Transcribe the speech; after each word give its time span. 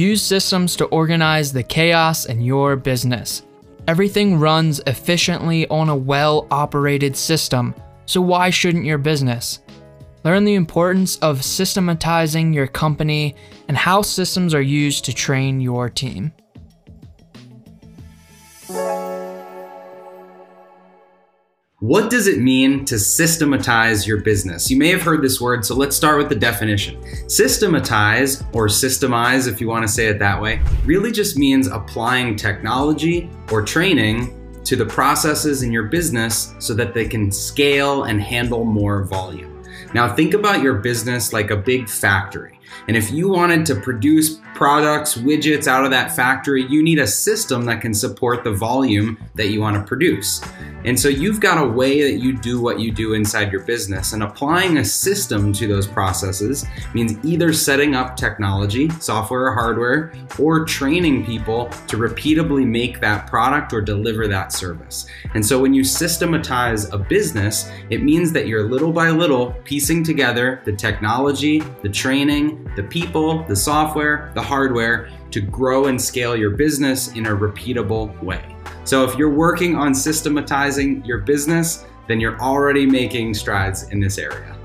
Use 0.00 0.22
systems 0.22 0.76
to 0.76 0.86
organize 0.86 1.52
the 1.52 1.62
chaos 1.62 2.24
in 2.24 2.40
your 2.40 2.74
business. 2.74 3.42
Everything 3.86 4.38
runs 4.38 4.80
efficiently 4.86 5.68
on 5.68 5.90
a 5.90 5.94
well 5.94 6.46
operated 6.50 7.14
system, 7.14 7.74
so 8.06 8.22
why 8.22 8.48
shouldn't 8.48 8.86
your 8.86 8.96
business? 8.96 9.60
Learn 10.24 10.46
the 10.46 10.54
importance 10.54 11.18
of 11.18 11.44
systematizing 11.44 12.54
your 12.54 12.66
company 12.66 13.36
and 13.68 13.76
how 13.76 14.00
systems 14.00 14.54
are 14.54 14.62
used 14.62 15.04
to 15.04 15.12
train 15.12 15.60
your 15.60 15.90
team. 15.90 16.32
What 21.90 22.08
does 22.08 22.28
it 22.28 22.38
mean 22.38 22.84
to 22.84 23.00
systematize 23.00 24.06
your 24.06 24.18
business? 24.18 24.70
You 24.70 24.76
may 24.76 24.90
have 24.90 25.02
heard 25.02 25.22
this 25.22 25.40
word, 25.40 25.64
so 25.64 25.74
let's 25.74 25.96
start 25.96 26.18
with 26.18 26.28
the 26.28 26.36
definition. 26.36 27.02
Systematize, 27.28 28.44
or 28.52 28.68
systemize 28.68 29.48
if 29.48 29.60
you 29.60 29.66
want 29.66 29.84
to 29.84 29.92
say 29.92 30.06
it 30.06 30.20
that 30.20 30.40
way, 30.40 30.62
really 30.84 31.10
just 31.10 31.36
means 31.36 31.66
applying 31.66 32.36
technology 32.36 33.28
or 33.50 33.62
training 33.62 34.62
to 34.62 34.76
the 34.76 34.86
processes 34.86 35.64
in 35.64 35.72
your 35.72 35.82
business 35.82 36.54
so 36.60 36.74
that 36.74 36.94
they 36.94 37.08
can 37.08 37.32
scale 37.32 38.04
and 38.04 38.22
handle 38.22 38.64
more 38.64 39.02
volume. 39.02 39.60
Now, 39.92 40.14
think 40.14 40.34
about 40.34 40.62
your 40.62 40.74
business 40.74 41.32
like 41.32 41.50
a 41.50 41.56
big 41.56 41.88
factory. 41.88 42.60
And 42.86 42.96
if 42.96 43.10
you 43.10 43.28
wanted 43.28 43.66
to 43.66 43.74
produce 43.74 44.38
products, 44.60 45.14
widgets 45.14 45.66
out 45.66 45.86
of 45.86 45.90
that 45.90 46.14
factory, 46.14 46.66
you 46.66 46.82
need 46.82 46.98
a 46.98 47.06
system 47.06 47.64
that 47.64 47.80
can 47.80 47.94
support 47.94 48.44
the 48.44 48.52
volume 48.52 49.16
that 49.34 49.48
you 49.48 49.58
want 49.58 49.74
to 49.74 49.82
produce. 49.82 50.42
And 50.84 51.00
so 51.00 51.08
you've 51.08 51.40
got 51.40 51.62
a 51.62 51.66
way 51.66 52.02
that 52.02 52.22
you 52.22 52.36
do 52.36 52.60
what 52.60 52.78
you 52.78 52.92
do 52.92 53.14
inside 53.14 53.52
your 53.52 53.62
business. 53.62 54.12
And 54.12 54.22
applying 54.22 54.76
a 54.76 54.84
system 54.84 55.54
to 55.54 55.66
those 55.66 55.86
processes 55.86 56.66
means 56.92 57.22
either 57.24 57.54
setting 57.54 57.94
up 57.94 58.16
technology, 58.16 58.90
software 59.00 59.46
or 59.46 59.52
hardware, 59.52 60.12
or 60.38 60.66
training 60.66 61.24
people 61.24 61.70
to 61.86 61.96
repeatably 61.96 62.66
make 62.66 63.00
that 63.00 63.26
product 63.26 63.72
or 63.72 63.80
deliver 63.80 64.28
that 64.28 64.52
service. 64.52 65.06
And 65.32 65.44
so 65.44 65.58
when 65.58 65.72
you 65.72 65.84
systematize 65.84 66.92
a 66.92 66.98
business, 66.98 67.70
it 67.88 68.02
means 68.02 68.30
that 68.32 68.46
you're 68.46 68.68
little 68.68 68.92
by 68.92 69.08
little 69.08 69.52
piecing 69.64 70.04
together 70.04 70.60
the 70.66 70.72
technology, 70.72 71.60
the 71.82 71.88
training, 71.88 72.70
the 72.76 72.82
people, 72.82 73.42
the 73.44 73.56
software, 73.56 74.30
the 74.34 74.49
hardware 74.50 75.08
to 75.30 75.40
grow 75.40 75.86
and 75.86 76.00
scale 76.00 76.34
your 76.36 76.50
business 76.50 77.12
in 77.12 77.26
a 77.26 77.30
repeatable 77.30 78.20
way. 78.20 78.44
So 78.82 79.04
if 79.04 79.16
you're 79.16 79.32
working 79.32 79.76
on 79.76 79.94
systematizing 79.94 81.04
your 81.04 81.18
business, 81.18 81.86
then 82.08 82.18
you're 82.18 82.40
already 82.40 82.84
making 82.84 83.34
strides 83.34 83.84
in 83.90 84.00
this 84.00 84.18
area. 84.18 84.56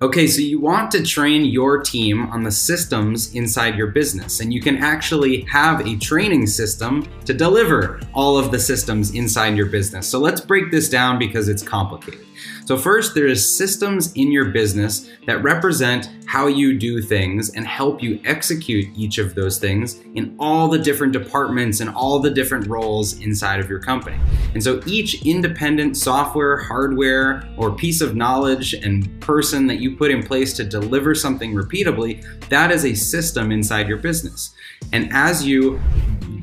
Okay, 0.00 0.26
so 0.26 0.40
you 0.40 0.58
want 0.58 0.90
to 0.92 1.02
train 1.02 1.44
your 1.44 1.82
team 1.82 2.30
on 2.30 2.42
the 2.42 2.50
systems 2.50 3.34
inside 3.34 3.74
your 3.74 3.88
business, 3.88 4.40
and 4.40 4.50
you 4.50 4.62
can 4.62 4.78
actually 4.78 5.42
have 5.42 5.86
a 5.86 5.94
training 5.96 6.46
system 6.46 7.06
to 7.26 7.34
deliver 7.34 8.00
all 8.14 8.38
of 8.38 8.50
the 8.50 8.58
systems 8.58 9.14
inside 9.14 9.54
your 9.58 9.66
business. 9.66 10.08
So 10.08 10.18
let's 10.18 10.40
break 10.40 10.70
this 10.70 10.88
down 10.88 11.18
because 11.18 11.48
it's 11.48 11.62
complicated. 11.62 12.29
So 12.64 12.76
first, 12.76 13.14
there's 13.14 13.44
systems 13.44 14.12
in 14.14 14.30
your 14.30 14.46
business 14.46 15.10
that 15.26 15.42
represent 15.42 16.08
how 16.26 16.46
you 16.46 16.78
do 16.78 17.02
things 17.02 17.50
and 17.54 17.66
help 17.66 18.02
you 18.02 18.20
execute 18.24 18.86
each 18.96 19.18
of 19.18 19.34
those 19.34 19.58
things 19.58 20.00
in 20.14 20.36
all 20.38 20.68
the 20.68 20.78
different 20.78 21.12
departments 21.12 21.80
and 21.80 21.90
all 21.90 22.20
the 22.20 22.30
different 22.30 22.68
roles 22.68 23.20
inside 23.20 23.58
of 23.58 23.68
your 23.68 23.80
company. 23.80 24.16
And 24.54 24.62
so 24.62 24.80
each 24.86 25.26
independent 25.26 25.96
software, 25.96 26.56
hardware, 26.56 27.48
or 27.56 27.74
piece 27.74 28.00
of 28.00 28.14
knowledge 28.14 28.74
and 28.74 29.20
person 29.20 29.66
that 29.66 29.80
you 29.80 29.96
put 29.96 30.12
in 30.12 30.22
place 30.22 30.52
to 30.54 30.64
deliver 30.64 31.14
something 31.14 31.52
repeatably, 31.52 32.24
that 32.48 32.70
is 32.70 32.84
a 32.84 32.94
system 32.94 33.50
inside 33.50 33.88
your 33.88 33.98
business. 33.98 34.54
And 34.92 35.12
as 35.12 35.46
you 35.46 35.80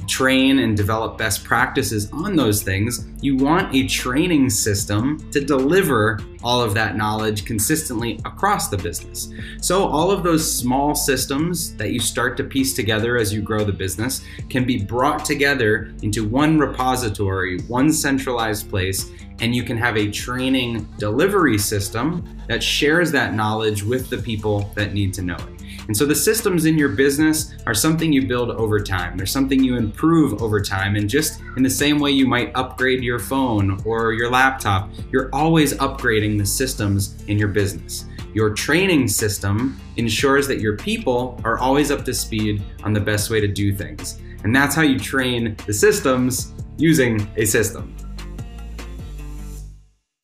train 0.08 0.60
and 0.60 0.76
develop 0.76 1.18
best 1.18 1.44
practices 1.44 2.10
on 2.12 2.36
those 2.36 2.64
things, 2.64 3.06
you 3.22 3.36
want 3.36 3.76
a 3.76 3.88
training 3.88 4.50
system 4.50 5.20
to 5.32 5.40
deliver 5.40 6.20
all 6.44 6.62
of 6.62 6.74
that 6.74 6.96
knowledge 6.96 7.46
consistently 7.46 8.20
across 8.26 8.70
the 8.70 8.78
business. 8.78 9.30
So, 9.62 9.86
all 9.86 10.12
of 10.12 10.24
those 10.24 10.50
small 10.50 10.96
systems 10.96 11.76
that 11.76 11.92
you 11.92 12.00
start 12.00 12.38
to 12.38 12.44
piece 12.44 12.74
together 12.74 13.18
as 13.18 13.34
you 13.34 13.42
grow 13.42 13.64
the 13.64 13.74
business 13.74 14.24
can 14.50 14.66
be 14.66 14.84
brought 14.84 15.26
together 15.26 15.94
into 16.02 16.28
one 16.28 16.58
repository, 16.58 17.60
one 17.62 17.92
centralized 17.92 18.70
place, 18.70 19.12
and 19.40 19.56
you 19.56 19.64
can 19.64 19.78
have 19.78 19.98
a 19.98 20.10
training 20.10 20.88
delivery 20.98 21.58
system 21.58 22.24
that 22.48 22.64
shares 22.64 23.12
that 23.12 23.34
knowledge 23.34 23.84
with 23.84 24.10
the 24.10 24.18
people 24.18 24.72
that 24.76 24.94
need 24.94 25.14
to 25.14 25.22
know 25.22 25.36
it. 25.36 25.58
And 25.88 25.96
so 25.96 26.06
the 26.06 26.16
systems 26.16 26.66
in 26.66 26.78
your 26.78 26.90
business 26.90 27.56
are 27.66 27.74
something 27.74 28.12
you 28.12 28.28
build 28.28 28.52
over 28.52 28.80
time. 28.80 29.16
They're 29.16 29.26
something 29.26 29.64
you 29.64 29.78
improve 29.78 30.42
over 30.42 30.62
time. 30.62 30.96
And 30.96 31.10
just 31.10 31.42
in 31.56 31.64
the 31.64 31.70
same 31.70 32.00
way 32.00 32.12
you 32.12 32.28
might 32.28 32.52
upgrade 32.56 33.04
your 33.04 33.20
phone 33.20 33.82
or 33.86 34.12
your 34.14 34.30
laptop, 34.30 34.90
you're 35.12 35.30
always 35.34 35.74
upgrading 35.76 36.38
the 36.38 36.46
systems 36.46 37.24
in 37.28 37.40
your 37.40 37.48
business. 37.48 38.06
Your 38.34 38.54
training 38.54 39.08
system 39.08 39.80
ensures 39.96 40.48
that 40.48 40.60
your 40.60 40.76
people 40.76 41.40
are 41.46 41.58
always 41.58 41.90
up 41.90 42.04
to 42.06 42.14
speed 42.14 42.62
on 42.84 42.92
the 42.92 43.00
best 43.00 43.30
way 43.30 43.40
to 43.40 43.48
do 43.48 43.74
things. 43.74 44.20
And 44.44 44.56
that's 44.56 44.76
how 44.76 44.82
you 44.82 45.00
train 45.00 45.56
the 45.66 45.74
systems 45.74 46.54
using 46.78 47.28
a 47.38 47.46
system. 47.46 47.96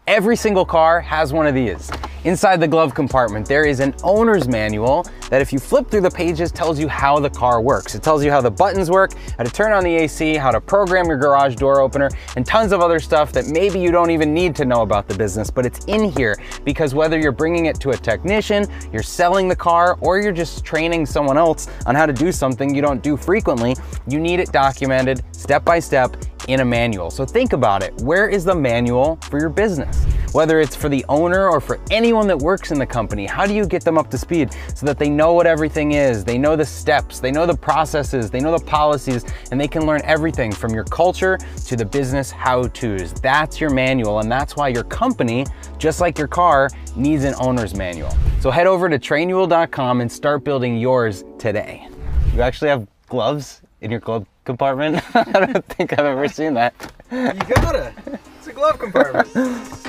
Every 0.06 0.35
single 0.35 0.66
car 0.66 1.00
has 1.00 1.31
one 1.31 1.47
of 1.47 1.56
these. 1.56 1.90
Inside 2.25 2.61
the 2.61 2.67
glove 2.69 2.95
compartment, 2.95 3.45
there 3.45 3.66
is 3.66 3.81
an 3.81 3.94
owner's 4.01 4.47
manual 4.47 5.06
that 5.29 5.41
if 5.41 5.51
you 5.51 5.59
flip 5.59 5.89
through 5.89 6.01
the 6.01 6.09
pages 6.09 6.53
tells 6.53 6.79
you 6.79 6.88
how 6.88 7.19
the 7.19 7.29
car 7.29 7.59
works. 7.59 7.95
It 7.95 8.03
tells 8.03 8.23
you 8.23 8.31
how 8.31 8.39
the 8.39 8.50
buttons 8.50 8.89
work, 8.89 9.11
how 9.38 9.44
to 9.44 9.51
turn 9.51 9.73
on 9.73 9.84
the 9.84 9.94
AC, 9.94 10.35
how 10.35 10.50
to 10.51 10.61
program 10.61 11.07
your 11.07 11.17
garage 11.17 11.56
door 11.56 11.81
opener, 11.81 12.09
and 12.38 12.45
tons 12.45 12.72
of 12.72 12.79
other 12.79 13.01
stuff 13.01 13.34
that 13.34 13.47
maybe 13.47 13.78
you 13.78 13.91
don't 13.91 14.09
even 14.09 14.34
need 14.34 14.56
to 14.56 14.63
know 14.63 14.84
about 14.84 15.09
the 15.09 15.17
business, 15.17 15.51
but 15.51 15.66
it's 15.66 15.84
in 15.85 16.11
here 16.11 16.38
because 16.63 16.95
whether 16.95 17.19
you're 17.19 17.34
bringing 17.34 17.66
it 17.66 17.78
to 17.81 17.89
a 17.89 17.97
technician, 17.97 18.67
you're 18.94 19.03
selling 19.03 19.50
the 19.50 19.55
car, 19.55 19.97
or 20.00 20.22
you're 20.22 20.31
just 20.31 20.63
training 20.63 21.05
someone 21.05 21.38
else 21.38 21.67
on 21.88 21.94
how 21.94 22.05
to 22.05 22.13
do 22.13 22.31
something 22.31 22.73
you 22.73 22.81
don't 22.81 23.03
do 23.03 23.17
frequently, 23.17 23.75
you 24.07 24.17
need 24.17 24.40
it 24.40 24.50
documented 24.53 25.22
step 25.34 25.66
by 25.66 25.78
step 25.78 26.16
in 26.47 26.59
a 26.59 26.65
manual. 26.65 27.09
So 27.11 27.25
think 27.25 27.53
about 27.53 27.83
it. 27.83 27.93
Where 28.01 28.27
is 28.27 28.43
the 28.43 28.55
manual 28.55 29.17
for 29.29 29.39
your 29.39 29.49
business? 29.49 30.03
Whether 30.33 30.59
it's 30.59 30.75
for 30.75 30.89
the 30.89 31.05
owner 31.09 31.47
or 31.47 31.61
for 31.61 31.79
anyone 31.91 32.27
that 32.27 32.37
works 32.37 32.71
in 32.71 32.79
the 32.79 32.85
company, 32.85 33.25
how 33.25 33.45
do 33.45 33.53
you 33.53 33.65
get 33.65 33.83
them 33.83 33.97
up 33.97 34.09
to 34.11 34.17
speed 34.17 34.55
so 34.75 34.85
that 34.85 34.97
they 34.97 35.09
know 35.09 35.33
what 35.33 35.45
everything 35.45 35.91
is? 35.91 36.23
They 36.23 36.37
know 36.37 36.55
the 36.55 36.65
steps, 36.65 37.19
they 37.19 37.31
know 37.31 37.45
the 37.45 37.55
processes, 37.55 38.31
they 38.31 38.39
know 38.39 38.57
the 38.57 38.65
policies, 38.65 39.25
and 39.51 39.61
they 39.61 39.67
can 39.67 39.85
learn 39.85 40.01
everything 40.03 40.51
from 40.51 40.73
your 40.73 40.85
culture 40.85 41.37
to 41.65 41.75
the 41.75 41.85
business 41.85 42.31
how-tos. 42.31 43.13
That's 43.13 43.61
your 43.61 43.69
manual, 43.69 44.19
and 44.19 44.31
that's 44.31 44.55
why 44.55 44.69
your 44.69 44.83
company, 44.85 45.45
just 45.77 46.01
like 46.01 46.17
your 46.17 46.27
car, 46.27 46.69
needs 46.95 47.23
an 47.23 47.35
owner's 47.39 47.75
manual. 47.75 48.15
So 48.39 48.49
head 48.51 48.67
over 48.67 48.89
to 48.89 48.97
trainual.com 48.97 50.01
and 50.01 50.11
start 50.11 50.43
building 50.43 50.78
yours 50.78 51.23
today. 51.37 51.87
You 52.34 52.41
actually 52.41 52.69
have 52.69 52.87
gloves 53.07 53.61
in 53.81 53.91
your 53.91 53.99
glove 53.99 54.25
compartment? 54.43 55.03
I 55.16 55.45
don't 55.45 55.66
think 55.66 55.93
I've 55.93 56.05
ever 56.05 56.28
seen 56.28 56.53
that. 56.55 56.73
You 57.11 57.34
gotta. 57.34 57.93
It's 58.37 58.47
a 58.47 58.53
glove 58.53 58.79
compartment. 58.79 59.79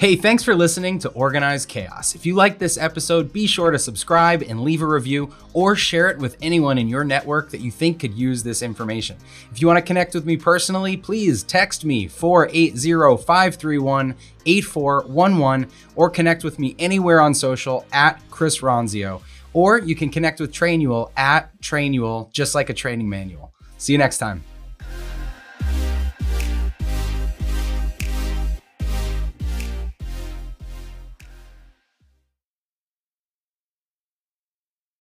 Hey, 0.00 0.14
thanks 0.14 0.44
for 0.44 0.54
listening 0.54 1.00
to 1.00 1.08
Organized 1.08 1.68
Chaos. 1.68 2.14
If 2.14 2.24
you 2.24 2.36
like 2.36 2.60
this 2.60 2.78
episode, 2.78 3.32
be 3.32 3.48
sure 3.48 3.72
to 3.72 3.80
subscribe 3.80 4.42
and 4.42 4.60
leave 4.60 4.80
a 4.80 4.86
review 4.86 5.34
or 5.54 5.74
share 5.74 6.08
it 6.08 6.18
with 6.18 6.36
anyone 6.40 6.78
in 6.78 6.86
your 6.86 7.02
network 7.02 7.50
that 7.50 7.60
you 7.60 7.72
think 7.72 7.98
could 7.98 8.14
use 8.14 8.44
this 8.44 8.62
information. 8.62 9.16
If 9.50 9.60
you 9.60 9.66
want 9.66 9.78
to 9.78 9.82
connect 9.82 10.14
with 10.14 10.24
me 10.24 10.36
personally, 10.36 10.96
please 10.96 11.42
text 11.42 11.84
me 11.84 12.06
480 12.06 13.24
531 13.24 14.14
8411 14.46 15.68
or 15.96 16.10
connect 16.10 16.44
with 16.44 16.60
me 16.60 16.76
anywhere 16.78 17.20
on 17.20 17.34
social 17.34 17.84
at 17.92 18.22
Chris 18.30 18.60
Ronzio. 18.60 19.20
Or 19.52 19.80
you 19.80 19.96
can 19.96 20.10
connect 20.10 20.38
with 20.38 20.52
Trainual 20.52 21.10
at 21.16 21.60
Trainual, 21.60 22.30
just 22.30 22.54
like 22.54 22.70
a 22.70 22.74
training 22.74 23.08
manual. 23.08 23.52
See 23.78 23.94
you 23.94 23.98
next 23.98 24.18
time. 24.18 24.44